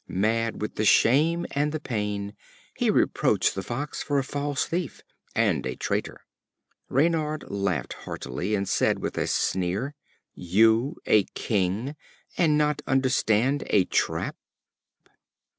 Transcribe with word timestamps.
Mad 0.07 0.63
with 0.63 0.77
the 0.77 0.83
shame 0.83 1.45
and 1.51 1.71
the 1.71 1.79
pain, 1.79 2.33
he 2.75 2.89
reproached 2.89 3.53
the 3.53 3.61
Fox 3.61 4.01
for 4.01 4.17
a 4.17 4.23
false 4.23 4.65
thief 4.65 5.03
and 5.35 5.63
a 5.63 5.75
traitor. 5.75 6.21
Reynard 6.89 7.45
laughed 7.51 7.93
heartily, 7.93 8.55
and 8.55 8.67
said, 8.67 8.97
with 8.97 9.15
a 9.15 9.27
sneer: 9.27 9.93
"You 10.33 10.95
a 11.05 11.25
king, 11.35 11.95
and 12.35 12.57
not 12.57 12.81
understand 12.87 13.63
a 13.67 13.85
trap!" 13.85 14.35